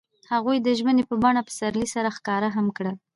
هغوی 0.31 0.57
د 0.61 0.67
ژمنې 0.77 1.03
په 1.09 1.15
بڼه 1.23 1.41
پسرلی 1.47 1.87
سره 1.95 2.09
ښکاره 2.17 2.49
هم 2.55 2.67
کړه. 2.77 2.93